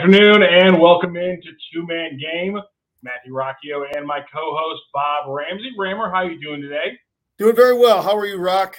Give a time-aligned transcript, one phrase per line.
[0.00, 2.56] afternoon and welcome into Two Man Game.
[3.02, 5.72] Matthew Rocchio and my co-host Bob Ramsey.
[5.76, 6.96] Rammer, how are you doing today?
[7.36, 8.00] Doing very well.
[8.00, 8.76] How are you, Rock?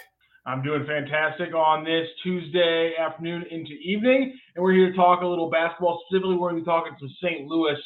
[0.48, 5.28] I'm doing fantastic on this Tuesday afternoon into evening, and we're here to talk a
[5.28, 6.02] little basketball.
[6.10, 7.46] Specifically, we're going to be talking some St.
[7.46, 7.78] Louis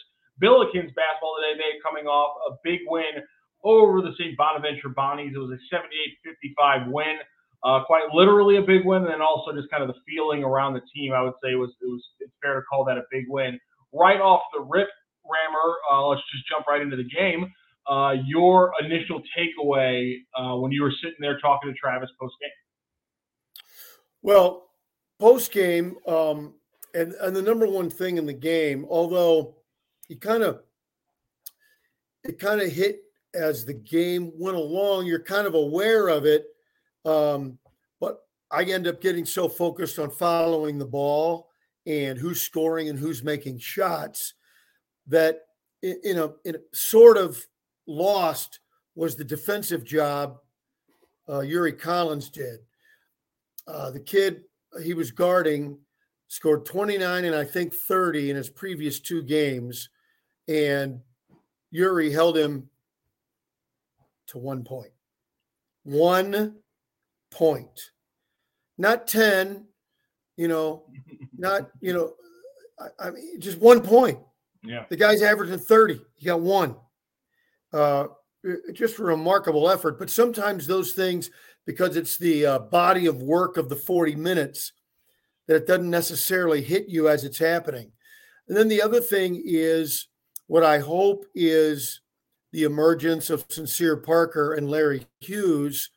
[0.42, 1.60] Billikens basketball today.
[1.60, 3.20] They coming off a big win
[3.66, 4.38] over the St.
[4.38, 5.36] Bonaventure Bonnies.
[5.36, 7.20] It was a 78-55 win.
[7.64, 10.74] Uh, quite literally a big win, and then also just kind of the feeling around
[10.74, 11.14] the team.
[11.14, 13.60] I would say was it was it's fair to call that a big win.
[13.94, 14.90] Right off the rip,
[15.24, 15.76] Rammer.
[15.92, 17.52] Uh, let's just jump right into the game.
[17.88, 22.50] Uh, your initial takeaway uh, when you were sitting there talking to Travis post game.
[24.22, 24.70] Well,
[25.20, 26.56] post game, um,
[26.94, 29.56] and and the number one thing in the game, although
[30.08, 30.62] he kind of
[32.24, 33.02] it kind of hit
[33.34, 36.46] as the game went along, you're kind of aware of it
[37.06, 37.58] um,
[38.00, 38.20] but
[38.52, 41.50] I end up getting so focused on following the ball
[41.86, 44.34] and who's scoring and who's making shots
[45.08, 45.42] that
[45.82, 46.32] in a
[46.74, 47.46] sort of
[47.88, 48.60] lost
[48.96, 50.38] was the defensive job
[51.30, 52.60] uh, Yuri Collins did.
[53.68, 54.44] Uh, the kid
[54.84, 55.78] he was guarding
[56.28, 59.90] scored 29 and I think 30 in his previous two games,
[60.48, 61.00] and
[61.72, 62.70] Yuri held him
[64.28, 64.92] to one point.
[65.84, 66.56] One
[67.36, 67.92] point,
[68.78, 69.66] not 10,
[70.38, 70.86] you know,
[71.38, 72.14] not, you know,
[72.80, 74.20] I, I, mean, just one point.
[74.64, 74.86] Yeah.
[74.90, 76.02] The guy's averaging 30.
[76.16, 76.76] He got one.
[77.72, 78.08] Uh,
[78.74, 80.00] just a remarkable effort.
[80.00, 81.30] But sometimes those things,
[81.66, 84.72] because it's the uh, body of work of the 40 minutes,
[85.48, 87.92] that it doesn't necessarily hit you as it's happening.
[88.48, 90.08] And then the other thing is
[90.48, 92.02] what I hope is
[92.52, 95.90] the emergence of Sincere Parker and Larry Hughes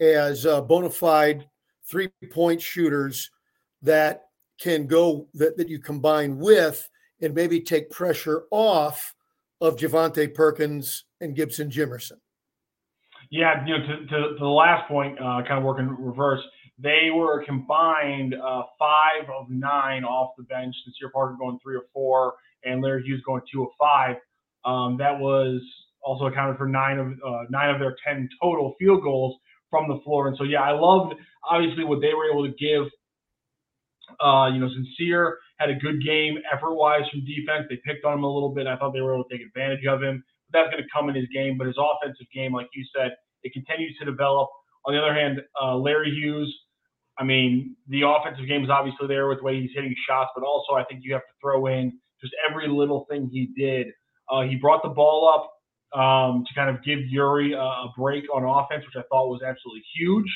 [0.00, 1.48] as uh, bona fide
[1.88, 3.30] three point shooters
[3.82, 4.24] that
[4.60, 6.88] can go that, that you combine with
[7.20, 9.14] and maybe take pressure off
[9.60, 12.18] of Javonte Perkins and Gibson Jimerson.
[13.30, 16.40] Yeah, you know, to, to, to the last point, uh, kind of working reverse,
[16.78, 20.74] they were combined uh, five of nine off the bench.
[20.84, 22.34] Sincere Parker going three or four,
[22.64, 24.16] and Larry Hughes going two of five.
[24.64, 25.60] Um, that was
[26.02, 29.36] also accounted for nine of uh, nine of their ten total field goals
[29.70, 30.28] from the floor.
[30.28, 31.14] And so, yeah, I loved
[31.48, 32.84] obviously what they were able to give.
[34.20, 37.66] Uh, you know, Sincere had a good game effort wise from defense.
[37.68, 38.66] They picked on him a little bit.
[38.66, 40.22] I thought they were able to take advantage of him.
[40.50, 41.58] But that's going to come in his game.
[41.58, 43.12] But his offensive game, like you said,
[43.42, 44.48] it continues to develop.
[44.84, 46.54] On the other hand, uh, Larry Hughes,
[47.18, 50.44] I mean, the offensive game is obviously there with the way he's hitting shots, but
[50.44, 53.88] also I think you have to throw in just every little thing he did.
[54.30, 55.50] Uh, he brought the ball up
[55.96, 59.82] um, to kind of give Yuri a, break on offense, which I thought was absolutely
[59.96, 60.28] huge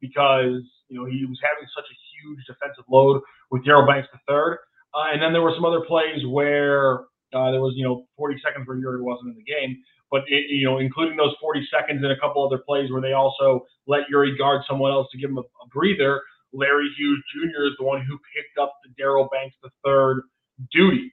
[0.00, 3.20] because you know he was having such a huge defensive load
[3.52, 4.56] with Daryl Banks III.
[4.96, 7.04] Uh, and then there were some other plays where
[7.36, 9.76] uh, there was you know 40 seconds where Yuri wasn't in the game,
[10.10, 13.12] but it, you know including those 40 seconds and a couple other plays where they
[13.12, 16.22] also let Yuri guard someone else to give him a, a breather.
[16.54, 17.64] Larry Hughes Jr.
[17.68, 20.24] is the one who picked up the Daryl Banks III
[20.72, 21.12] duties,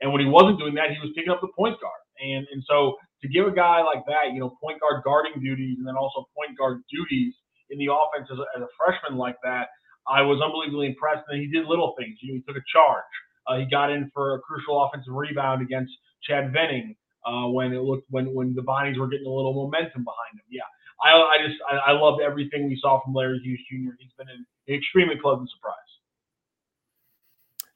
[0.00, 2.02] and when he wasn't doing that, he was picking up the point guard.
[2.22, 5.76] And and so to give a guy like that, you know, point guard guarding duties
[5.78, 7.34] and then also point guard duties
[7.70, 9.68] in the offense as a, as a freshman like that,
[10.08, 11.24] I was unbelievably impressed.
[11.28, 12.18] And he did little things.
[12.20, 13.12] You know, he took a charge.
[13.46, 15.92] Uh, he got in for a crucial offensive rebound against
[16.22, 20.04] Chad Venning uh, when it looked when when the Bonnies were getting a little momentum
[20.04, 20.44] behind him.
[20.50, 20.68] Yeah,
[21.02, 23.96] I, I just I, I loved everything we saw from Larry Hughes Jr.
[23.98, 25.76] He's been an extremely pleasant surprise.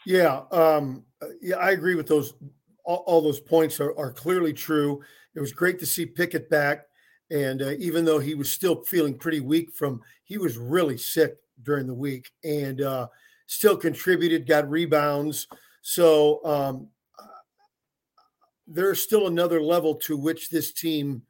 [0.06, 1.04] Yeah, um,
[1.40, 2.34] yeah, I agree with those
[2.84, 5.02] all, all those points are, are, clearly true.
[5.34, 6.86] It was great to see Pickett back.
[7.30, 11.36] And uh, even though he was still feeling pretty weak from, he was really sick
[11.62, 13.08] during the week and uh,
[13.46, 15.46] still contributed, got rebounds.
[15.82, 16.88] So um,
[18.66, 21.22] there's still another level to which this team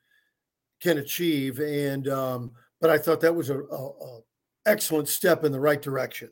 [0.80, 1.60] can achieve.
[1.60, 4.20] And, um, but I thought that was a, a, a
[4.66, 6.30] excellent step in the right direction.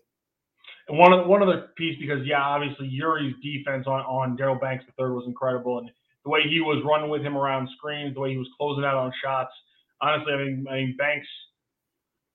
[0.89, 4.85] And one of one other piece because yeah, obviously Yuri's defense on on Daryl Banks
[4.87, 5.91] the third was incredible, and
[6.25, 8.95] the way he was running with him around screens, the way he was closing out
[8.95, 9.53] on shots.
[10.01, 11.27] Honestly, I mean, I mean Banks.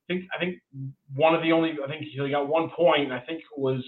[0.09, 0.55] I think I think
[1.15, 3.11] one of the only I think he got one point.
[3.11, 3.83] I think it was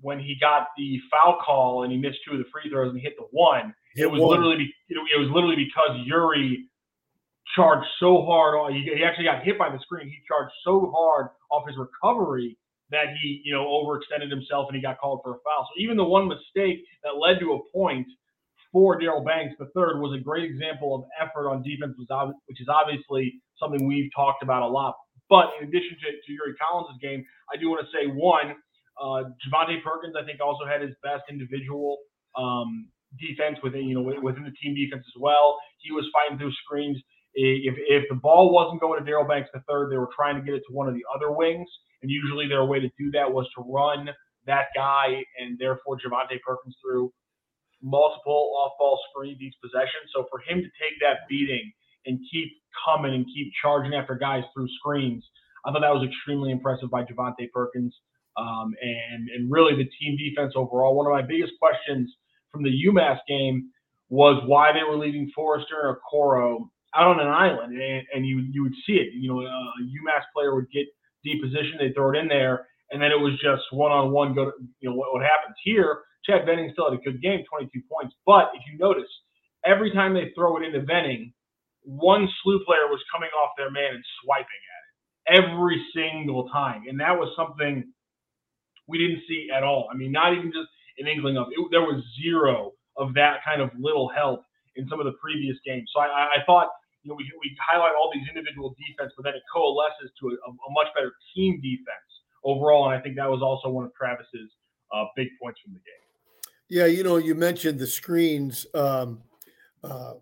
[0.00, 2.98] when he got the foul call and he missed two of the free throws and
[2.98, 3.74] he hit the one.
[3.96, 4.30] It was one.
[4.36, 6.68] literally it was literally because Yuri
[7.54, 8.72] charged so hard.
[8.72, 10.08] He, he actually got hit by the screen.
[10.08, 12.56] He charged so hard off his recovery
[12.90, 15.68] that he, you know, overextended himself and he got called for a foul.
[15.68, 18.06] So even the one mistake that led to a point
[18.72, 22.68] for Daryl Banks, the third, was a great example of effort on defense, which is
[22.68, 24.94] obviously something we've talked about a lot.
[25.28, 28.54] But in addition to, to Yuri Collins' game, I do want to say one,
[29.00, 31.98] Uh, Javonte Perkins, I think, also had his best individual
[32.36, 32.88] um,
[33.20, 35.58] defense within you know within the team defense as well.
[35.78, 36.96] He was fighting through screens.
[37.34, 40.42] If if the ball wasn't going to Daryl Banks the third, they were trying to
[40.42, 41.68] get it to one of the other wings,
[42.02, 44.08] and usually their way to do that was to run
[44.46, 47.12] that guy and therefore Javonte Perkins through
[47.82, 50.00] multiple off-ball screens each possession.
[50.14, 51.72] So for him to take that beating
[52.06, 52.52] and keep
[52.84, 55.24] coming and keep charging after guys through screens,
[55.64, 57.94] I thought that was extremely impressive by Javonte Perkins.
[58.38, 60.94] Um, and and really the team defense overall.
[60.94, 62.12] One of my biggest questions
[62.52, 63.70] from the UMass game
[64.10, 68.44] was why they were leaving Forrester or Coro out on an island, and, and you
[68.52, 69.12] you would see it.
[69.14, 70.86] You know, a UMass player would get
[71.24, 74.34] deep position, they throw it in there, and then it was just one on one.
[74.34, 76.00] Go to you know what, what happens here.
[76.26, 79.08] Chad Venning still had a good game, 22 points, but if you notice,
[79.64, 81.32] every time they throw it into Venning,
[81.82, 86.84] one SLU player was coming off their man and swiping at it every single time,
[86.88, 87.84] and that was something
[88.88, 89.88] we didn't see at all.
[89.92, 91.58] I mean, not even just an inkling of it.
[91.70, 94.42] There was zero of that kind of little help
[94.76, 95.90] in some of the previous games.
[95.94, 96.68] So I, I thought,
[97.02, 100.34] you know, we, we highlight all these individual defense, but then it coalesces to a,
[100.50, 102.10] a much better team defense
[102.44, 102.90] overall.
[102.90, 104.50] And I think that was also one of Travis's
[104.94, 106.05] uh, big points from the game.
[106.68, 109.20] Yeah, you know, you mentioned the screens um,
[109.84, 110.14] uh,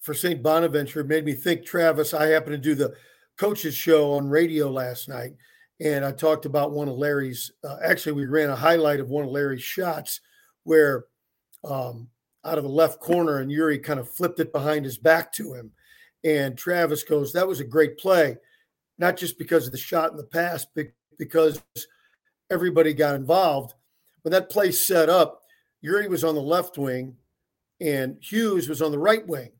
[0.00, 0.42] for St.
[0.42, 1.00] Bonaventure.
[1.00, 2.14] It made me think, Travis.
[2.14, 2.94] I happened to do the
[3.36, 5.34] coaches show on radio last night,
[5.80, 7.50] and I talked about one of Larry's.
[7.64, 10.20] Uh, actually, we ran a highlight of one of Larry's shots
[10.62, 11.06] where
[11.64, 12.08] um,
[12.44, 15.54] out of the left corner, and Yuri kind of flipped it behind his back to
[15.54, 15.72] him.
[16.22, 18.36] And Travis goes, "That was a great play,
[18.98, 20.86] not just because of the shot in the pass, but
[21.18, 21.60] because
[22.48, 23.74] everybody got involved.
[24.22, 25.43] When that play set up,
[25.84, 27.16] Yuri was on the left wing,
[27.80, 29.52] and Hughes was on the right wing.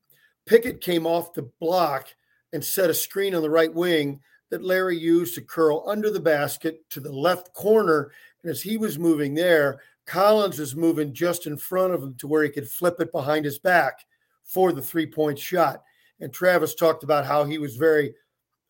[0.47, 2.09] Pickett came off the block
[2.53, 4.21] and set a screen on the right wing."
[4.55, 8.12] that Larry used to curl under the basket to the left corner.
[8.43, 12.29] And as he was moving there, Collins was moving just in front of him to
[12.29, 14.05] where he could flip it behind his back
[14.44, 15.82] for the three point shot.
[16.21, 18.15] And Travis talked about how he was very,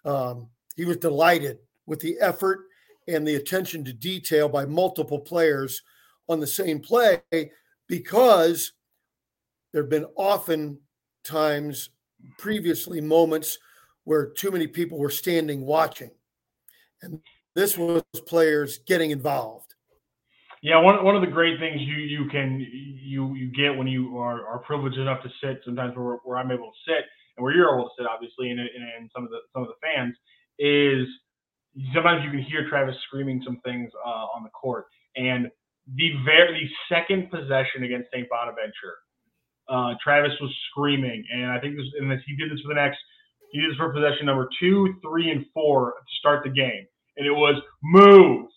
[0.07, 2.61] um, he was delighted with the effort
[3.07, 5.83] and the attention to detail by multiple players
[6.29, 7.23] on the same play
[7.89, 8.73] because
[9.73, 10.79] there have been often
[11.25, 11.91] times
[12.39, 13.59] previously moments
[14.05, 16.11] where too many people were standing watching.
[17.03, 17.21] And
[17.55, 19.75] this was players getting involved.
[20.63, 24.17] Yeah, one, one of the great things you you can you you get when you
[24.17, 27.05] are, are privileged enough to sit sometimes where, where I'm able to sit
[27.37, 29.75] and where you're able to sit obviously and, and some of the some of the
[29.83, 30.17] fans
[30.59, 31.07] is
[31.93, 34.87] sometimes you can hear Travis screaming some things uh, on the court
[35.17, 35.51] and
[35.93, 38.29] the very the second possession against St.
[38.29, 38.97] Bonaventure,
[39.69, 42.81] uh, Travis was screaming and I think this and this, he did this for the
[42.81, 42.99] next
[43.55, 46.91] he did this for possession number two, three, and four to start the game.
[47.17, 47.55] And it was
[47.87, 48.51] move,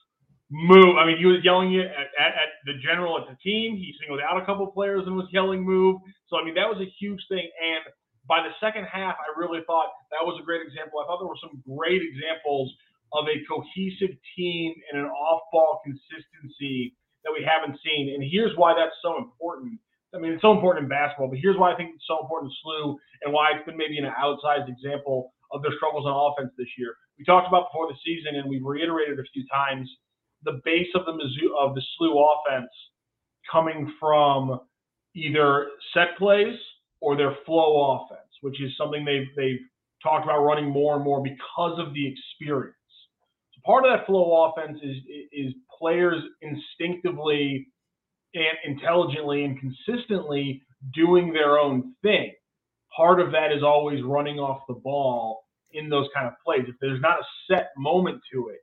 [0.50, 0.98] move.
[0.98, 3.78] I mean, he was yelling it at, at, at, the general at the team.
[3.78, 6.02] He singled out a couple players and was yelling move.
[6.34, 7.46] So, I mean, that was a huge thing.
[7.46, 7.86] And
[8.26, 10.98] by the second half, I really thought that was a great example.
[10.98, 12.74] I thought there were some great examples
[13.14, 18.16] of a cohesive team and an off ball consistency that we haven't seen.
[18.16, 19.80] And here's why that's so important
[20.16, 22.52] I mean, it's so important in basketball, but here's why I think it's so important
[22.52, 26.54] to SLU and why it's been maybe an outsized example of their struggles on offense
[26.58, 26.96] this year.
[27.20, 29.90] We talked about before the season, and we've reiterated a few times
[30.44, 32.72] the base of the Mizzou, of the SLU offense
[33.52, 34.60] coming from
[35.16, 36.56] either set plays
[37.02, 39.60] or their flow offense, which is something they've they've
[40.02, 42.76] talked about running more and more because of the experience.
[43.68, 44.96] Part of that flow offense is
[45.34, 47.68] is players instinctively
[48.34, 52.32] and intelligently and consistently doing their own thing.
[52.96, 55.44] Part of that is always running off the ball
[55.74, 56.64] in those kind of plays.
[56.68, 58.62] If there's not a set moment to it,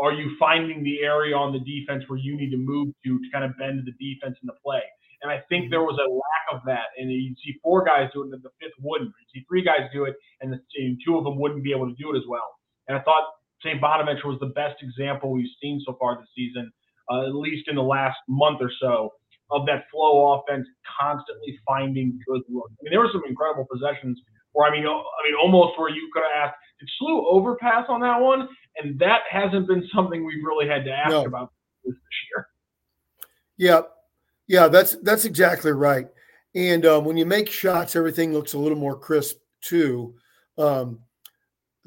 [0.00, 3.24] are you finding the area on the defense where you need to move to to
[3.32, 4.82] kind of bend the defense in the play?
[5.22, 5.70] And I think mm-hmm.
[5.70, 6.92] there was a lack of that.
[6.98, 9.08] And you see four guys do it, and the fifth wouldn't.
[9.08, 11.88] You see three guys do it, and, the, and two of them wouldn't be able
[11.88, 12.58] to do it as well.
[12.88, 13.24] And I thought
[13.66, 13.80] St.
[13.80, 16.72] Bonaventure was the best example we've seen so far this season
[17.10, 19.12] uh, at least in the last month or so,
[19.50, 20.66] of that flow offense
[21.00, 22.72] constantly finding good looks.
[22.80, 24.20] I mean, there were some incredible possessions
[24.52, 28.00] where I mean, I mean, almost where you could have asked, did SLU overpass on
[28.00, 28.48] that one?
[28.76, 31.24] And that hasn't been something we've really had to ask no.
[31.24, 31.52] about
[31.84, 32.48] this year.
[33.56, 33.82] Yeah,
[34.48, 36.08] yeah, that's that's exactly right.
[36.54, 40.14] And um, when you make shots, everything looks a little more crisp too.
[40.58, 41.00] Um,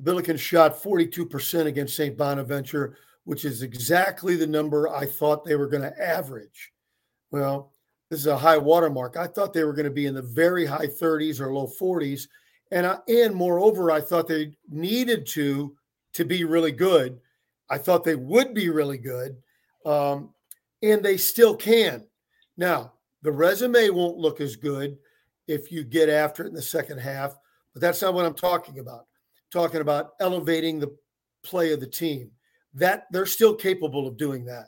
[0.01, 2.17] Billikens shot 42% against St.
[2.17, 2.97] Bonaventure
[3.29, 6.71] which is exactly the number I thought they were going to average.
[7.29, 7.73] Well,
[8.09, 9.17] this is a high watermark.
[9.17, 12.27] I thought they were going to be in the very high 30s or low 40s,
[12.71, 15.75] and I, and moreover, I thought they needed to
[16.13, 17.19] to be really good.
[17.69, 19.37] I thought they would be really good.
[19.85, 20.33] um,
[20.81, 22.07] and they still can.
[22.57, 24.97] Now, the resume won't look as good
[25.47, 27.37] if you get after it in the second half,
[27.73, 29.05] but that's not what I'm talking about.
[29.51, 30.95] Talking about elevating the
[31.43, 32.31] play of the team.
[32.73, 34.67] That they're still capable of doing that.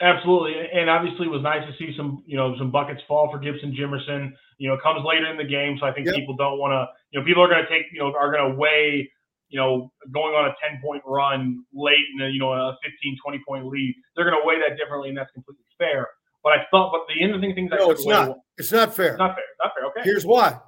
[0.00, 3.38] Absolutely, and obviously it was nice to see some, you know, some buckets fall for
[3.38, 4.32] Gibson Jimerson.
[4.56, 6.16] You know, comes later in the game, so I think yep.
[6.16, 8.50] people don't want to, you know, people are going to take, you know, are going
[8.50, 9.10] to weigh,
[9.50, 13.18] you know, going on a 10 point run late in a, you know, a 15,
[13.22, 13.94] 20 point lead.
[14.16, 16.08] They're going to weigh that differently, and that's completely fair.
[16.42, 18.38] But I thought, but the interesting things no, it's not.
[18.56, 19.10] it's not fair.
[19.10, 19.44] It's not fair.
[19.44, 19.86] It's not fair.
[19.90, 20.00] Okay.
[20.04, 20.58] Here's why.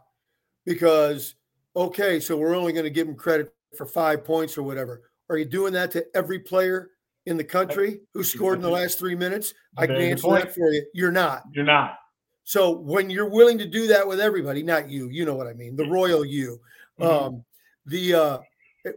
[0.67, 1.35] Because
[1.77, 5.03] okay, so we're only going to give him credit for five points or whatever.
[5.29, 6.91] Are you doing that to every player
[7.27, 9.55] in the country who scored in the last three minutes?
[9.77, 10.85] I can answer that for you.
[10.93, 11.45] You're not.
[11.53, 11.99] You're not.
[12.45, 15.53] So when you're willing to do that with everybody, not you, you know what I
[15.53, 16.61] mean, the royal you.
[17.01, 17.25] Mm-hmm.
[17.25, 17.45] Um,
[17.87, 18.39] the uh,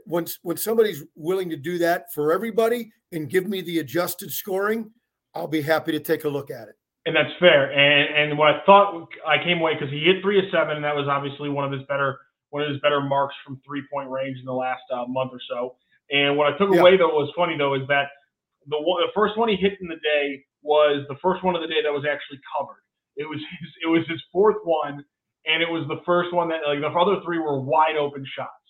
[0.05, 4.91] when when somebody's willing to do that for everybody and give me the adjusted scoring,
[5.33, 6.75] I'll be happy to take a look at it.
[7.05, 7.71] And that's fair.
[7.71, 10.83] And and what I thought I came away because he hit three of seven, and
[10.83, 12.19] that was obviously one of his better
[12.55, 15.43] one of his better marks from three point range in the last uh, month or
[15.43, 15.75] so.
[16.07, 16.79] And what I took yeah.
[16.79, 18.07] away though was funny though is that
[18.71, 21.61] the one, the first one he hit in the day was the first one of
[21.61, 22.79] the day that was actually covered.
[23.19, 25.03] It was his, it was his fourth one,
[25.43, 28.63] and it was the first one that like the other three were wide open shots.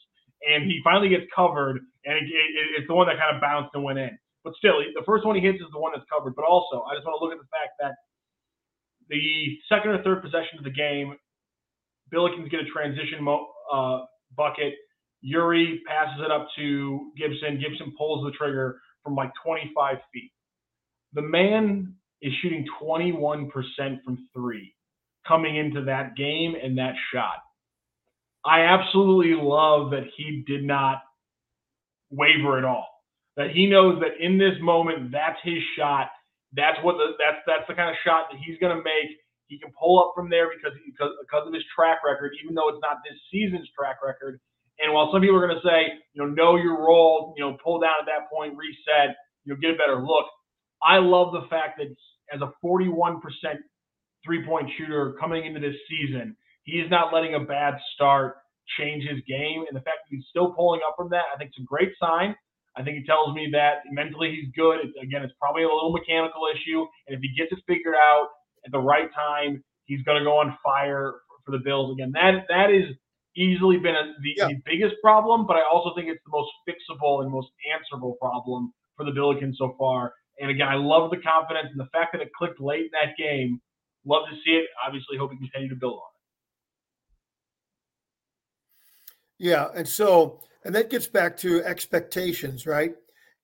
[0.50, 3.70] And he finally gets covered, and it, it, it's the one that kind of bounced
[3.78, 4.18] and went in.
[4.42, 6.34] But still, the first one he hits is the one that's covered.
[6.34, 7.94] But also, I just want to look at the fact that
[9.10, 11.18] the second or third possession of the game,
[12.14, 14.06] Billikens get a transition mo- uh,
[14.36, 14.74] bucket.
[15.22, 17.60] Yuri passes it up to Gibson.
[17.60, 20.32] Gibson pulls the trigger from like 25 feet.
[21.14, 23.50] The man is shooting 21%
[24.04, 24.74] from three
[25.28, 27.38] coming into that game and that shot.
[28.46, 31.02] I absolutely love that he did not
[32.12, 32.88] waver at all.
[33.38, 36.10] That he knows that in this moment, that's his shot.
[36.54, 39.18] That's what the that's that's the kind of shot that he's going to make.
[39.48, 42.70] He can pull up from there because because because of his track record, even though
[42.70, 44.40] it's not this season's track record.
[44.80, 47.56] And while some people are going to say, you know, know your role, you know,
[47.64, 50.26] pull down at that point, reset, you'll get a better look.
[50.84, 51.96] I love the fact that
[52.34, 53.22] as a 41%
[54.26, 58.36] three point shooter coming into this season, he is not letting a bad start
[58.78, 59.64] change his game.
[59.70, 61.94] And the fact that he's still pulling up from that, I think it's a great
[62.00, 62.36] sign.
[62.76, 64.84] I think it tells me that mentally he's good.
[65.02, 66.84] again, it's probably a little mechanical issue.
[67.08, 68.28] And if he gets it figured out
[68.66, 71.94] at the right time, he's going to go on fire for the Bills.
[71.94, 72.96] Again, that that is
[73.38, 74.48] easily been a, the, yeah.
[74.48, 78.74] the, biggest problem, but I also think it's the most fixable and most answerable problem
[78.96, 80.14] for the Billikens so far.
[80.40, 83.16] And again, I love the confidence and the fact that it clicked late in that
[83.18, 83.62] game.
[84.06, 84.66] Love to see it.
[84.86, 86.16] Obviously, hope we continue to build on it.
[89.38, 92.96] Yeah, and so and that gets back to expectations, right?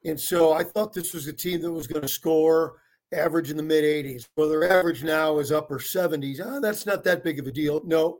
[0.06, 2.81] And so I thought this was a team that was going to score
[3.14, 4.28] average in the mid 80s.
[4.36, 6.42] Well, their average now is upper 70s.
[6.44, 7.82] Oh, that's not that big of a deal.
[7.86, 8.20] No,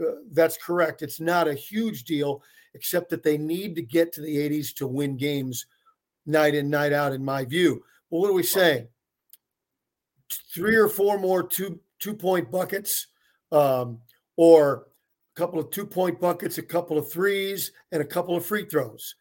[0.00, 1.02] uh, that's correct.
[1.02, 2.42] It's not a huge deal,
[2.74, 5.66] except that they need to get to the 80s to win games
[6.26, 7.82] night in, night out, in my view.
[8.10, 8.88] Well, what are we saying?
[10.54, 13.08] Three or four more two two point buckets,
[13.52, 13.98] um,
[14.36, 14.86] or
[15.36, 18.64] a couple of two point buckets, a couple of threes, and a couple of free
[18.64, 19.14] throws.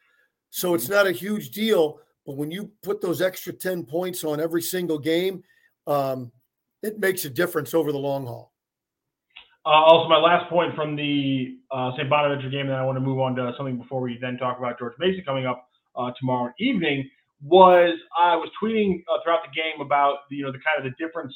[0.51, 1.99] So it's not a huge deal.
[2.25, 5.43] But when you put those extra 10 points on every single game,
[5.87, 6.31] um,
[6.83, 8.51] it makes a difference over the long haul.
[9.65, 12.09] Uh, also, my last point from the uh, St.
[12.09, 14.79] Bonaventure game, and I want to move on to something before we then talk about
[14.79, 17.07] George Mason coming up uh, tomorrow evening,
[17.43, 21.03] was I was tweeting uh, throughout the game about you know the kind of the
[21.03, 21.33] difference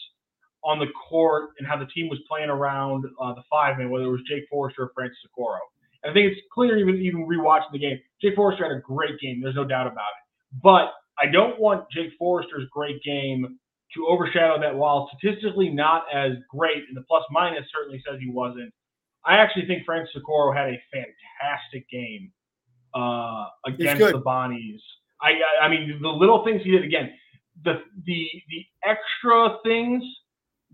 [0.63, 4.05] on the court and how the team was playing around uh, the five man, whether
[4.05, 5.59] it was Jake Forrester or Francis Okoro.
[6.03, 9.19] And I think it's clear, even even rewatching the game, Jake Forrester had a great
[9.19, 9.39] game.
[9.39, 10.24] There's no doubt about it.
[10.63, 13.57] But I don't want Jake Forrester's great game
[13.95, 14.75] to overshadow that.
[14.75, 18.73] While statistically not as great, and the plus minus certainly says he wasn't.
[19.25, 22.31] I actually think Frank Okoro had a fantastic game
[22.93, 24.79] uh, against the Bonnies.
[25.21, 25.31] I,
[25.61, 27.11] I mean, the little things he did again,
[27.63, 30.03] the the the extra things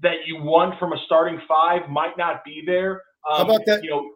[0.01, 3.01] that you want from a starting five might not be there.
[3.29, 3.83] Um, how about that?
[3.83, 4.11] You know,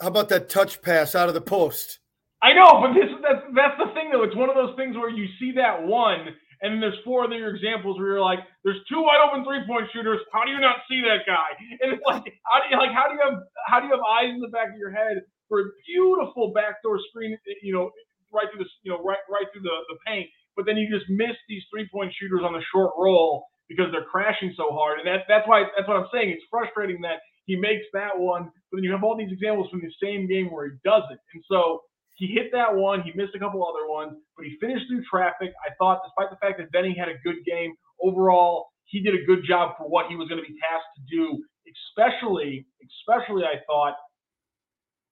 [0.00, 2.00] how about that touch pass out of the post?
[2.42, 4.22] I know, but this that's that's the thing though.
[4.22, 6.28] It's one of those things where you see that one,
[6.60, 9.88] and then there's four other examples where you're like, there's two wide open three point
[9.92, 10.20] shooters.
[10.32, 11.56] How do you not see that guy?
[11.80, 14.04] And it's like, how do you like how do you have how do you have
[14.04, 17.36] eyes in the back of your head for a beautiful backdoor screen?
[17.62, 17.90] You know,
[18.32, 20.28] right through the you know right right through the the paint,
[20.60, 24.04] but then you just miss these three point shooters on the short roll because they're
[24.04, 25.00] crashing so hard.
[25.00, 26.36] And that's that's why that's what I'm saying.
[26.36, 29.80] It's frustrating that he makes that one, but then you have all these examples from
[29.80, 31.20] the same game where he doesn't.
[31.32, 31.80] And so
[32.16, 35.52] he hit that one, he missed a couple other ones, but he finished through traffic.
[35.64, 39.24] I thought, despite the fact that Venning had a good game overall, he did a
[39.24, 41.44] good job for what he was going to be tasked to do.
[41.68, 43.94] Especially, especially, I thought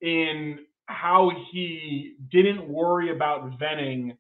[0.01, 4.17] in how he didn't worry about Venning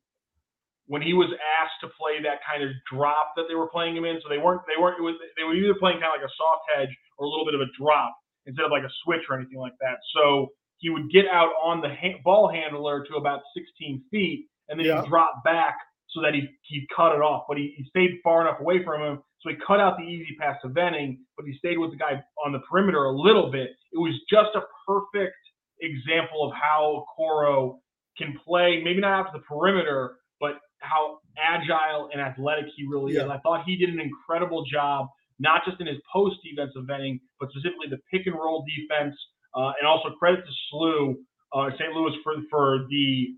[0.86, 4.04] when he was asked to play that kind of drop that they were playing him
[4.04, 4.20] in.
[4.22, 6.68] So they weren't they weren't was they were either playing kind of like a soft
[6.76, 8.12] hedge or a little bit of a drop
[8.44, 9.96] instead of like a switch or anything like that.
[10.12, 10.52] So
[10.84, 14.86] he would get out on the ha- ball handler to about 16 feet and then
[14.86, 15.00] yeah.
[15.00, 15.78] he'd drop back
[16.10, 17.44] so that he he cut it off.
[17.48, 20.36] But he, he stayed far enough away from him, so he cut out the easy
[20.38, 23.70] pass to Venning, but he stayed with the guy on the perimeter a little bit.
[23.92, 25.36] It was just a perfect
[25.80, 27.80] example of how Coro
[28.16, 33.14] can play, maybe not out to the perimeter, but how agile and athletic he really
[33.14, 33.24] yeah.
[33.24, 33.30] is.
[33.30, 37.48] I thought he did an incredible job, not just in his post defensive ending, but
[37.50, 39.16] specifically the pick and roll defense.
[39.54, 41.14] Uh, and also credit to SLU,
[41.52, 41.92] uh, St.
[41.92, 43.36] Louis for for the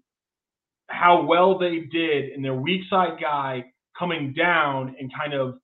[0.89, 3.65] how well they did in their weak side guy
[3.99, 5.59] coming down and kind of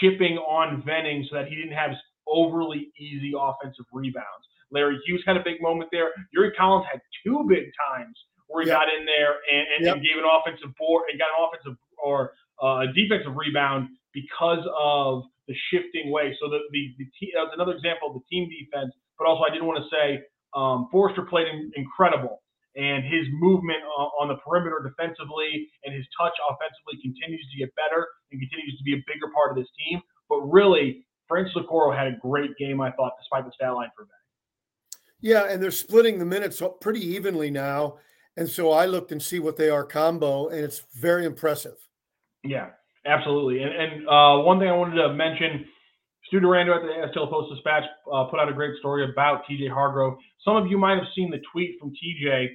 [0.00, 1.90] chipping on Venning so that he didn't have
[2.26, 4.44] overly easy offensive rebounds.
[4.70, 6.10] Larry Hughes had a big moment there.
[6.32, 8.16] Yuri Collins had two big times
[8.48, 8.78] where he yep.
[8.78, 9.94] got in there and, and, yep.
[9.96, 12.32] and, gave an offensive board and got an offensive or
[12.62, 16.34] uh, a defensive rebound because of the shifting way.
[16.40, 18.92] So the the, the te- that's another example of the team defense.
[19.18, 20.22] But also, I didn't want to say
[20.54, 22.42] um, Forrester played incredible,
[22.76, 27.74] and his movement uh, on the perimeter defensively and his touch offensively continues to get
[27.76, 30.00] better and continues to be a bigger part of this team.
[30.28, 34.04] But really, Francis Okoro had a great game, I thought, despite the stat line for
[34.04, 34.10] Ben.
[35.20, 37.96] Yeah, and they're splitting the minutes pretty evenly now.
[38.36, 41.76] And so I looked and see what they are combo, and it's very impressive.
[42.42, 42.70] Yeah,
[43.06, 43.62] absolutely.
[43.62, 45.66] And, and uh, one thing I wanted to mention
[46.34, 49.70] Stu Durando at the STL Post Dispatch uh, put out a great story about TJ
[49.70, 50.18] Hargrove.
[50.44, 52.48] Some of you might have seen the tweet from TJ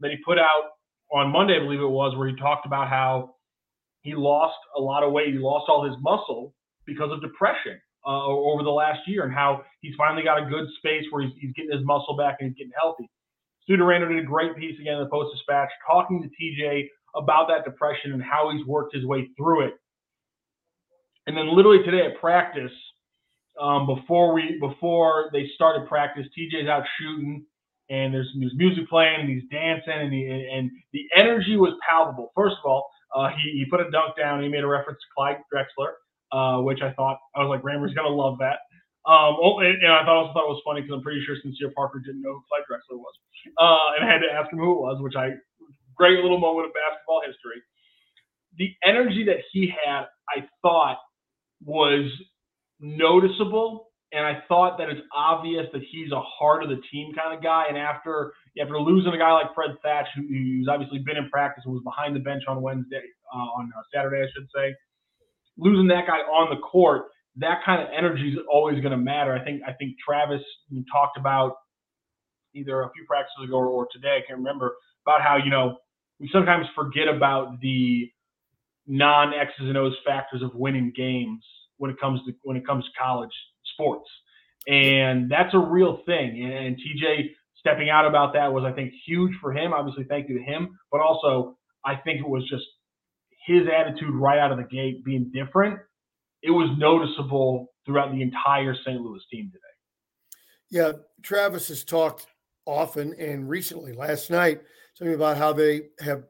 [0.00, 0.74] that he put out
[1.12, 3.36] on Monday, I believe it was, where he talked about how
[4.02, 5.28] he lost a lot of weight.
[5.28, 9.62] He lost all his muscle because of depression uh, over the last year, and how
[9.80, 12.58] he's finally got a good space where he's, he's getting his muscle back and he's
[12.58, 13.08] getting healthy.
[13.62, 17.46] Stu Durando did a great piece again in the Post Dispatch, talking to TJ about
[17.46, 19.74] that depression and how he's worked his way through it.
[21.28, 22.72] And then literally today at practice,
[23.60, 27.44] um, before we before they started practice, TJ's out shooting
[27.90, 32.30] and there's, there's music playing and he's dancing and, he, and the energy was palpable.
[32.36, 34.42] First of all, uh, he, he put a dunk down.
[34.42, 35.98] He made a reference to Clyde Drexler,
[36.30, 38.58] uh, which I thought I was like, Rammer's gonna love that.
[39.08, 41.34] Um, oh, and, and, I thought also thought it was funny because I'm pretty sure
[41.42, 43.14] Sincere Parker didn't know who Clyde Drexler was,
[43.58, 45.30] uh, and I had to ask him who it was, which I
[45.96, 47.60] great little moment of basketball history.
[48.56, 50.98] The energy that he had, I thought,
[51.64, 52.10] was
[52.80, 57.36] noticeable and I thought that it's obvious that he's a heart of the team kind
[57.36, 57.66] of guy.
[57.68, 61.62] And after after losing a guy like Fred Thatch, who, who's obviously been in practice
[61.64, 64.74] and was behind the bench on Wednesday, uh, on uh, Saturday, I should say,
[65.56, 69.32] losing that guy on the court, that kind of energy is always going to matter.
[69.32, 70.42] I think I think Travis
[70.92, 71.54] talked about
[72.52, 74.74] either a few practices ago or, today, I can't remember,
[75.06, 75.76] about how you know
[76.18, 78.10] we sometimes forget about the
[78.88, 81.44] non X's and O's factors of winning games
[81.80, 83.32] when it comes to when it comes to college
[83.72, 84.08] sports.
[84.68, 86.42] And that's a real thing.
[86.42, 89.72] And TJ stepping out about that was, I think, huge for him.
[89.72, 90.78] Obviously, thank you to him.
[90.92, 92.64] But also, I think it was just
[93.46, 95.80] his attitude right out of the gate being different.
[96.42, 99.00] It was noticeable throughout the entire St.
[99.00, 99.58] Louis team today.
[100.70, 102.26] Yeah, Travis has talked
[102.66, 104.60] often and recently, last night,
[104.94, 106.24] something about how they have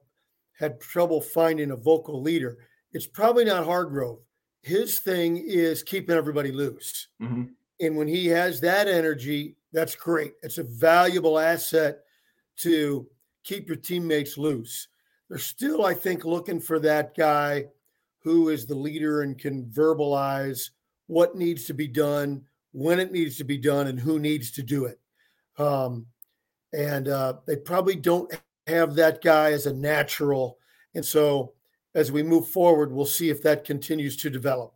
[0.56, 2.58] had trouble finding a vocal leader.
[2.92, 4.20] It's probably not Hargrove
[4.62, 7.08] his thing is keeping everybody loose.
[7.20, 7.44] Mm-hmm.
[7.80, 10.34] And when he has that energy, that's great.
[10.42, 12.00] It's a valuable asset
[12.58, 13.06] to
[13.42, 14.88] keep your teammates loose.
[15.28, 17.66] They're still, I think, looking for that guy
[18.18, 20.70] who is the leader and can verbalize
[21.06, 22.42] what needs to be done,
[22.72, 25.00] when it needs to be done, and who needs to do it.
[25.56, 26.06] Um,
[26.72, 28.32] and uh, they probably don't
[28.66, 30.58] have that guy as a natural.
[30.94, 31.54] And so
[31.94, 34.74] as we move forward, we'll see if that continues to develop.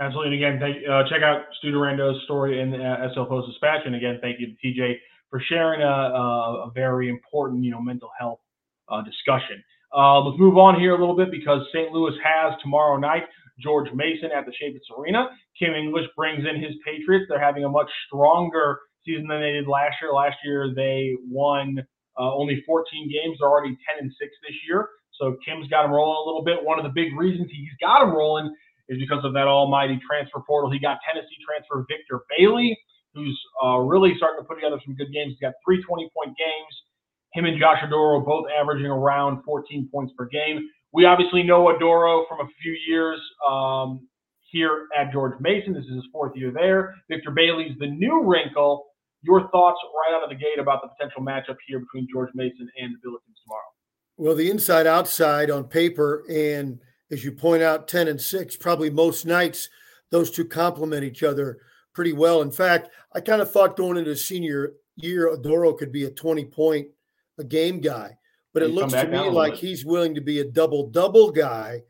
[0.00, 0.36] Absolutely.
[0.36, 3.80] And again, thank, uh, check out Stu Durando's story in the uh, SL Post Dispatch.
[3.84, 4.94] And again, thank you to TJ
[5.28, 8.38] for sharing a, a, a very important, you know, mental health
[8.88, 9.62] uh, discussion.
[9.94, 11.90] Uh, let's move on here a little bit because St.
[11.90, 13.24] Louis has tomorrow night
[13.58, 15.28] George Mason at the Chaifetz Arena.
[15.58, 17.26] Kim English brings in his Patriots.
[17.28, 20.12] They're having a much stronger season than they did last year.
[20.12, 21.78] Last year they won
[22.18, 23.38] uh, only 14 games.
[23.40, 24.88] They're already 10 and 6 this year.
[25.20, 26.64] So Kim's got him rolling a little bit.
[26.64, 28.54] One of the big reasons he's got him rolling
[28.88, 30.70] is because of that almighty transfer portal.
[30.70, 32.76] He got Tennessee transfer Victor Bailey,
[33.14, 35.34] who's uh, really starting to put together some good games.
[35.36, 36.74] He's got three 20 point games.
[37.34, 40.68] Him and Josh Oduro both averaging around 14 points per game.
[40.92, 44.08] We obviously know Oduro from a few years um,
[44.50, 45.74] here at George Mason.
[45.74, 46.94] This is his fourth year there.
[47.10, 48.86] Victor Bailey's the new wrinkle.
[49.22, 52.68] Your thoughts right out of the gate about the potential matchup here between George Mason
[52.80, 53.77] and the Billikens tomorrow?
[54.18, 58.90] Well, the inside outside on paper, and as you point out, 10 and 6, probably
[58.90, 59.70] most nights,
[60.10, 61.58] those two complement each other
[61.94, 62.42] pretty well.
[62.42, 66.44] In fact, I kind of thought going into senior year, Oduro could be a 20
[66.46, 66.88] point
[67.38, 68.16] a game guy,
[68.52, 71.80] but it looks to me like he's willing to be a double double guy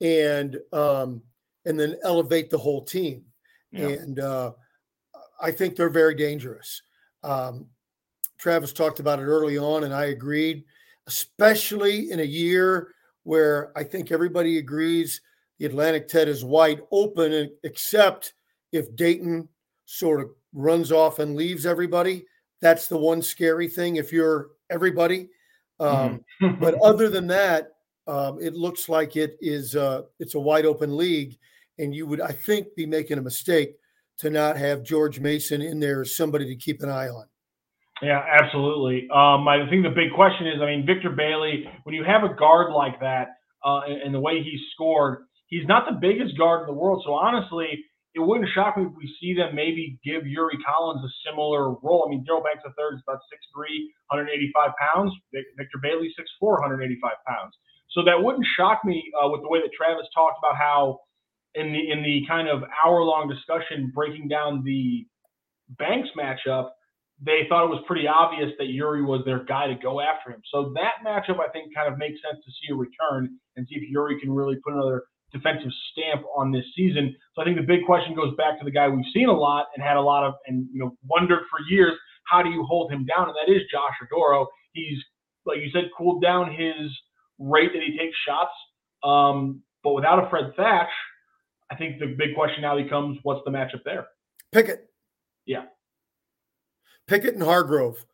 [0.00, 1.22] and um,
[1.64, 3.24] and then elevate the whole team.
[3.72, 3.88] Yeah.
[3.88, 4.52] And uh,
[5.40, 6.82] I think they're very dangerous.
[7.22, 7.66] Um,
[8.38, 10.64] Travis talked about it early on, and I agreed,
[11.08, 12.94] especially in a year
[13.24, 15.20] where I think everybody agrees
[15.58, 18.34] the Atlantic 10 is wide open, except
[18.70, 19.48] if Dayton
[19.86, 22.26] sort of runs off and leaves everybody.
[22.60, 25.30] That's the one scary thing if you're everybody.
[25.80, 26.60] Um, mm-hmm.
[26.60, 27.72] but other than that,
[28.06, 31.38] um, it looks like it is uh, it's a wide open league,
[31.78, 33.76] and you would I think be making a mistake
[34.18, 37.26] to not have George Mason in there as somebody to keep an eye on.
[38.02, 39.08] Yeah, absolutely.
[39.10, 42.34] Um, I think the big question is, I mean, Victor Bailey, when you have a
[42.34, 46.62] guard like that, uh, and, and the way he scored, he's not the biggest guard
[46.62, 47.02] in the world.
[47.06, 47.84] So honestly,
[48.14, 52.04] it wouldn't shock me if we see them maybe give Yuri Collins a similar role.
[52.06, 53.18] I mean, Daryl Banks III is about
[53.56, 53.66] 6'3",
[54.14, 55.12] 185 pounds.
[55.34, 57.54] Victor Bailey, 6'4", 185 pounds.
[57.92, 61.00] So that wouldn't shock me uh, with the way that Travis talked about how
[61.54, 65.06] in the in the kind of hour long discussion breaking down the
[65.78, 66.70] Banks matchup,
[67.20, 70.40] they thought it was pretty obvious that Yuri was their guy to go after him.
[70.52, 73.74] So that matchup I think kind of makes sense to see a return and see
[73.74, 75.02] if Yuri can really put another
[75.32, 77.14] defensive stamp on this season.
[77.34, 79.66] So I think the big question goes back to the guy we've seen a lot
[79.74, 81.92] and had a lot of and you know wondered for years
[82.24, 84.46] how do you hold him down and that is Josh Oduro.
[84.72, 84.98] He's
[85.44, 86.90] like you said cooled down his
[87.38, 88.54] rate that he takes shots.
[89.02, 90.90] Um, but without a Fred Thatch,
[91.70, 94.06] I think the big question now becomes what's the matchup there?
[94.52, 94.88] Pickett.
[95.46, 95.64] Yeah.
[97.08, 98.04] Pickett and Hargrove.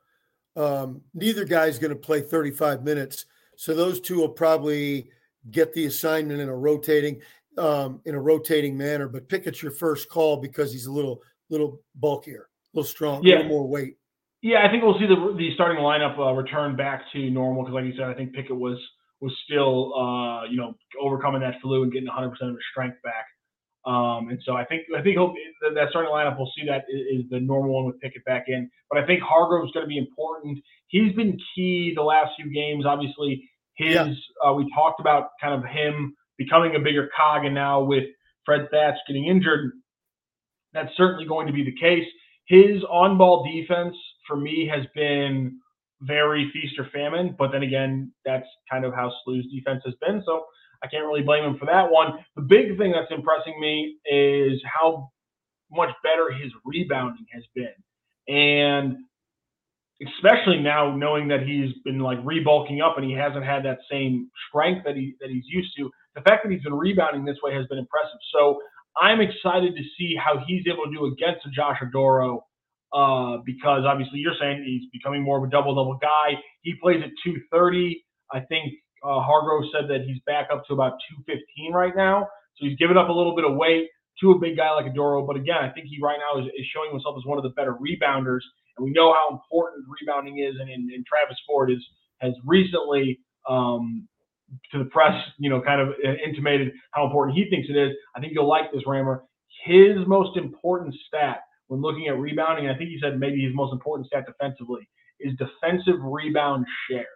[0.57, 3.27] Um, neither guy's going to play 35 minutes.
[3.57, 5.11] So those two will probably
[5.51, 7.21] get the assignment in a rotating
[7.59, 9.09] um, in a rotating manner.
[9.09, 13.35] But Pickett's your first call because he's a little little bulkier, a little strong, yeah.
[13.35, 13.97] a little more weight.
[14.43, 17.75] Yeah, I think we'll see the the starting lineup uh, return back to normal because,
[17.75, 18.79] like you said, I think Pickett was
[19.21, 23.25] was still, uh, you know, overcoming that flu and getting 100% of his strength back.
[23.87, 27.41] Um, and so I think I think that starting lineup we'll see that is the
[27.41, 28.71] normal one with Pickett back in.
[28.91, 30.59] But I think Hargrove is going to be important.
[30.89, 32.87] He's been key the last few games.
[32.87, 34.15] Obviously, his yeah.
[34.45, 38.05] uh, we talked about kind of him becoming a bigger cog, and now with
[38.47, 39.73] Fred Thatch getting injured,
[40.73, 42.07] that's certainly going to be the case.
[42.47, 45.59] His on-ball defense for me has been
[46.03, 47.35] very feast or famine.
[47.39, 50.23] But then again, that's kind of how SLU's defense has been.
[50.25, 50.45] So
[50.85, 52.25] I can't really blame him for that one.
[52.37, 55.11] The big thing that's impressing me is how
[55.73, 57.75] much better his rebounding has been.
[58.29, 58.99] And
[60.03, 64.31] especially now knowing that he's been like rebulking up and he hasn't had that same
[64.49, 67.55] strength that he that he's used to, the fact that he's been rebounding this way
[67.55, 68.19] has been impressive.
[68.33, 68.59] So
[69.01, 72.41] I'm excited to see how he's able to do against Josh Oduro
[72.93, 76.39] uh, because obviously you're saying he's becoming more of a double double guy.
[76.63, 78.05] He plays at 230.
[78.33, 82.27] I think uh, Hargrove said that he's back up to about 215 right now.
[82.57, 83.89] So he's given up a little bit of weight
[84.21, 85.27] to a big guy like Oduro.
[85.27, 87.51] But again, I think he right now is, is showing himself as one of the
[87.51, 88.41] better rebounders.
[88.77, 90.55] And we know how important rebounding is.
[90.59, 91.85] And, and, and Travis Ford is,
[92.19, 94.09] has recently, um,
[94.73, 97.93] to the press, you know, kind of intimated how important he thinks it is.
[98.17, 99.25] I think you'll like this, Rammer.
[99.65, 103.73] His most important stat when looking at rebounding, I think he said maybe his most
[103.73, 104.89] important stat defensively
[105.21, 107.07] is defensive rebound share.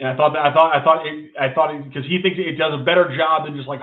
[0.00, 2.58] And I thought that I thought I thought it, I thought because he thinks it
[2.58, 3.80] does a better job than just like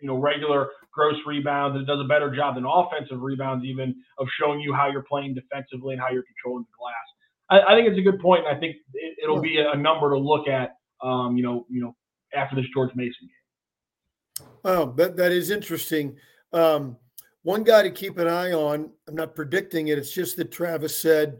[0.00, 1.80] you know regular gross rebounds.
[1.80, 5.34] It does a better job than offensive rebounds, even of showing you how you're playing
[5.34, 7.06] defensively and how you're controlling the glass.
[7.48, 9.76] I, I think it's a good point, and I think it, will be a, a,
[9.76, 10.76] number to look at.
[11.02, 11.94] Um, you know, you know,
[12.34, 14.48] after this George Mason game.
[14.64, 16.16] Oh, that that is interesting.
[16.52, 16.96] Um,
[17.42, 21.00] one guy to keep an eye on, I'm not predicting it, it's just that Travis
[21.00, 21.38] said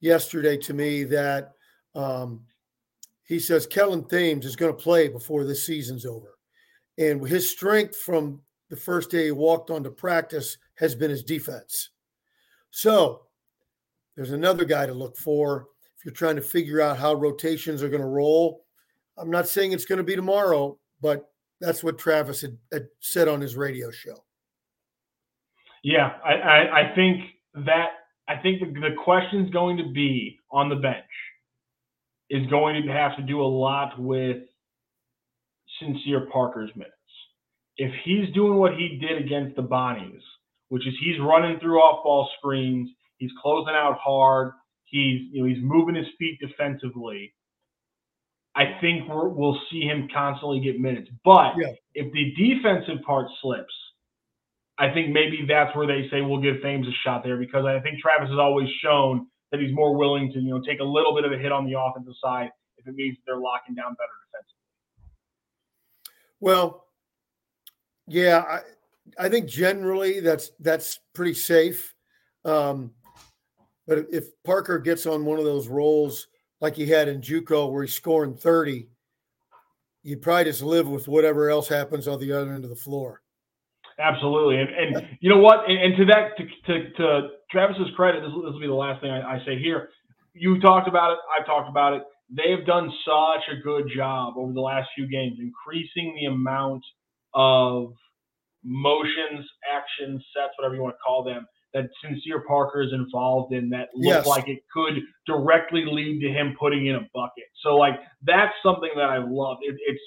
[0.00, 1.54] yesterday to me that
[1.94, 2.42] um,
[3.28, 6.38] he says Kellen Thames is going to play before this season's over.
[6.96, 11.90] And his strength from the first day he walked onto practice has been his defense.
[12.70, 13.26] So
[14.16, 17.90] there's another guy to look for if you're trying to figure out how rotations are
[17.90, 18.64] going to roll.
[19.18, 23.28] I'm not saying it's going to be tomorrow, but that's what Travis had, had said
[23.28, 24.24] on his radio show.
[25.82, 27.24] Yeah, I, I, I think
[27.66, 27.88] that
[28.26, 31.04] I think the, the question's going to be on the bench
[32.30, 34.38] is going to have to do a lot with
[35.80, 36.92] Sincere Parker's minutes.
[37.76, 40.20] if he's doing what he did against the Bonnies,
[40.68, 44.52] which is he's running through off ball screens, he's closing out hard,
[44.84, 47.34] he's you know he's moving his feet defensively.
[48.54, 51.08] I think we will see him constantly get minutes.
[51.24, 51.72] But yeah.
[51.94, 53.72] if the defensive part slips,
[54.78, 57.78] I think maybe that's where they say we'll give Thames a shot there because I
[57.80, 61.14] think Travis has always shown that he's more willing to you know take a little
[61.14, 64.12] bit of a hit on the offensive side if it means they're locking down better
[64.26, 64.58] defensively.
[66.40, 66.84] Well,
[68.06, 68.60] yeah,
[69.18, 71.94] I, I think generally that's that's pretty safe.
[72.44, 72.92] Um,
[73.86, 76.28] but if Parker gets on one of those rolls
[76.60, 78.88] like he had in JUCO where he's scoring 30,
[80.02, 83.22] you probably just live with whatever else happens on the other end of the floor.
[83.98, 85.68] Absolutely, and and you know what?
[85.68, 89.00] And, and to that, to, to, to Travis's credit, this, this will be the last
[89.00, 89.88] thing I, I say here.
[90.34, 91.18] You talked about it.
[91.36, 92.02] I've talked about it.
[92.30, 96.84] They have done such a good job over the last few games, increasing the amount
[97.34, 97.92] of
[98.62, 103.68] motions, actions, sets, whatever you want to call them, that Sincere Parker is involved in
[103.70, 104.26] that look yes.
[104.26, 104.94] like it could
[105.26, 107.44] directly lead to him putting in a bucket.
[107.62, 109.58] So like that's something that I love.
[109.62, 110.00] It, it's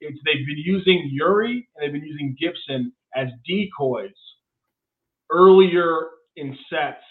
[0.00, 4.10] it's they've been using Yuri and they've been using Gibson as decoys
[5.30, 7.04] earlier in sets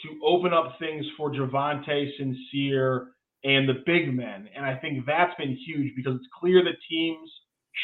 [0.00, 3.08] to open up things for Javonte Sincere
[3.44, 4.48] and the big men.
[4.54, 7.30] And I think that's been huge because it's clear that teams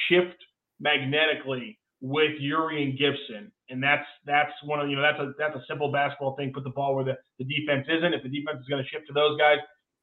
[0.08, 0.36] shift
[0.80, 3.52] magnetically with Yuri and Gibson.
[3.70, 6.52] And that's that's one of you know that's a that's a simple basketball thing.
[6.54, 8.14] Put the ball where the, the defense isn't.
[8.14, 9.58] If the defense is going to shift to those guys,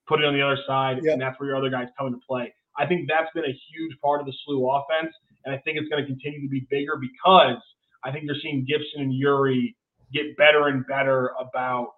[0.08, 2.54] put it on the other side, and that's where your other guys come into play.
[2.78, 5.14] I think that's been a huge part of the SLU offense,
[5.46, 7.62] and I think it's going to continue to be bigger because
[8.04, 9.76] I think you're seeing Gibson and Yuri
[10.14, 11.90] get better and better about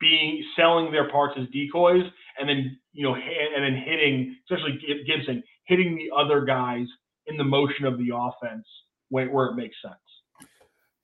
[0.00, 2.04] being selling their parts as decoys,
[2.38, 6.86] and then you know, and then hitting, especially Gibson, hitting the other guys
[7.26, 8.66] in the motion of the offense
[9.08, 9.94] where, where it makes sense.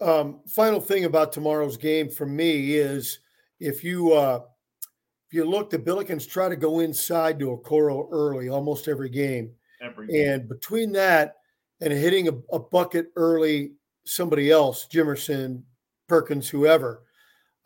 [0.00, 3.20] Um, final thing about tomorrow's game for me is
[3.60, 4.40] if you uh,
[5.28, 9.08] if you look, the Billikens try to go inside to a Okoro early almost every
[9.08, 9.52] game.
[10.12, 11.36] And between that
[11.80, 13.72] and hitting a, a bucket early,
[14.04, 15.62] somebody else, Jimerson,
[16.08, 17.02] Perkins, whoever,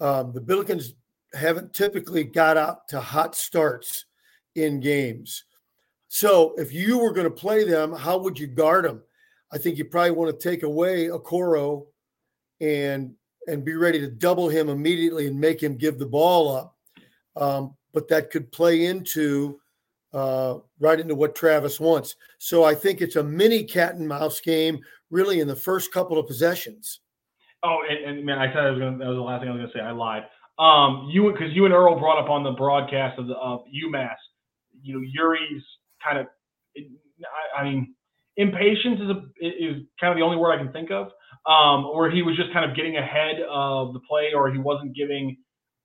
[0.01, 0.93] um, the Billikens
[1.35, 4.07] haven't typically got out to hot starts
[4.55, 5.45] in games.
[6.09, 9.03] So if you were going to play them, how would you guard them?
[9.53, 11.87] I think you probably want to take away Okoro
[12.61, 13.15] and
[13.47, 16.77] and be ready to double him immediately and make him give the ball up.
[17.35, 19.59] Um, but that could play into
[20.13, 22.17] uh, right into what Travis wants.
[22.39, 26.19] So I think it's a mini cat and mouse game, really, in the first couple
[26.19, 27.01] of possessions.
[27.63, 29.53] Oh, and, and man, I said I was gonna, That was the last thing I
[29.53, 29.83] was going to say.
[29.83, 30.25] I lied.
[30.59, 34.17] Um, you because you and Earl brought up on the broadcast of the of UMass.
[34.83, 35.63] You know, Yuri's
[36.05, 36.27] kind of,
[36.77, 37.95] I, I mean,
[38.37, 41.09] impatience is a, is kind of the only word I can think of.
[41.47, 44.95] Um, or he was just kind of getting ahead of the play, or he wasn't
[44.95, 45.37] giving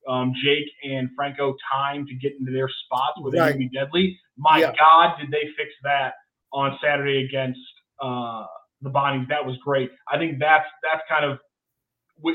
[0.07, 3.57] um, Jake and Franco time to get into their spots where they right.
[3.57, 4.19] be deadly.
[4.37, 4.73] My yeah.
[4.77, 6.13] God, did they fix that
[6.51, 7.59] on Saturday against
[8.01, 8.45] uh,
[8.81, 9.27] the Bonnies?
[9.29, 9.89] That was great.
[10.11, 11.39] I think that's that's kind of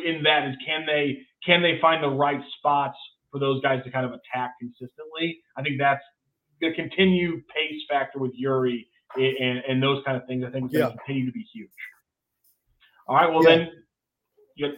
[0.04, 2.96] in that is can they can they find the right spots
[3.30, 5.38] for those guys to kind of attack consistently?
[5.56, 6.02] I think that's
[6.60, 10.78] the continued pace factor with Yuri and, and those kind of things, I think is
[10.78, 11.70] going to continue to be huge.
[13.06, 13.30] All right.
[13.30, 13.56] Well, yeah.
[13.56, 13.68] then.
[14.56, 14.72] You,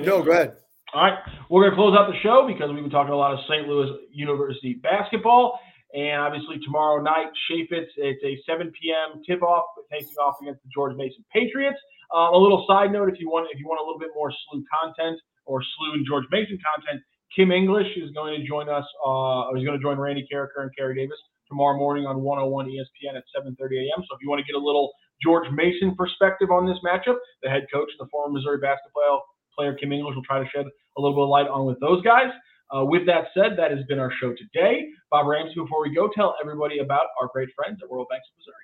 [0.00, 0.56] no, go ahead.
[0.92, 1.16] All right.
[1.48, 3.64] We're going to close out the show because we've been talking a lot of St.
[3.64, 5.56] Louis University basketball.
[5.96, 9.24] And obviously, tomorrow night, Chaifetz, it's a 7 p.m.
[9.24, 11.80] tip off, facing off against the George Mason Patriots.
[12.12, 14.28] Uh, a little side note if you want if you want a little bit more
[14.28, 15.16] SLU content
[15.48, 17.00] or SLU and George Mason content,
[17.32, 18.84] Kim English is going to join us.
[19.00, 21.16] Uh, going to join Randy Karraker and Kerry Davis
[21.48, 24.04] tomorrow morning on 101 ESPN at 7:30 a.m.
[24.04, 24.92] So if you want to get a little
[25.24, 29.24] George Mason perspective on this matchup, the head coach, the former Missouri basketball
[29.56, 32.02] player Kim English will try to shed a little bit of light on with those
[32.02, 32.30] guys.
[32.74, 34.86] Uh, with that said, that has been our show today.
[35.10, 38.38] Bob Ramsey, before we go, tell everybody about our great friends at Royal Banks of
[38.38, 38.54] Missouri.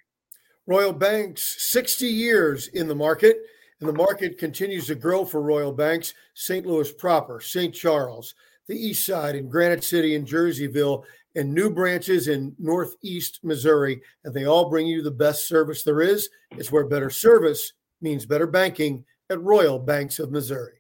[0.66, 3.36] Royal Banks, 60 years in the market,
[3.80, 6.14] and the market continues to grow for Royal Banks.
[6.34, 6.66] St.
[6.66, 7.74] Louis proper, St.
[7.74, 8.34] Charles,
[8.66, 11.04] the East Side, and Granite City and Jerseyville,
[11.36, 14.00] and new branches in Northeast Missouri.
[14.24, 16.28] And they all bring you the best service there is.
[16.52, 20.77] It's where better service means better banking at Royal Banks of Missouri.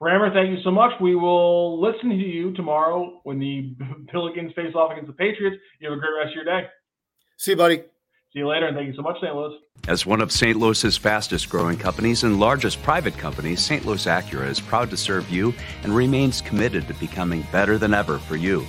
[0.00, 0.92] Rammer, thank you so much.
[1.00, 3.74] We will listen to you tomorrow when the
[4.12, 5.56] Billikens face off against the Patriots.
[5.80, 6.66] You have a great rest of your day.
[7.38, 7.78] See you, buddy.
[8.32, 9.34] See you later, and thank you so much, St.
[9.34, 9.56] Louis.
[9.88, 10.58] As one of St.
[10.58, 13.86] Louis's fastest growing companies and largest private companies, St.
[13.86, 18.18] Louis Acura is proud to serve you and remains committed to becoming better than ever
[18.18, 18.66] for you.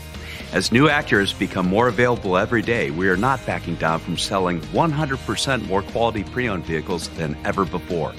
[0.53, 4.61] As new Acuras become more available every day, we are not backing down from selling
[4.61, 8.13] 100% more quality pre owned vehicles than ever before.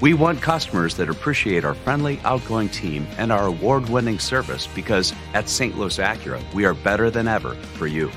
[0.00, 5.12] We want customers that appreciate our friendly, outgoing team and our award winning service because
[5.34, 5.76] at St.
[5.76, 8.10] Louis Acura, we are better than ever for you.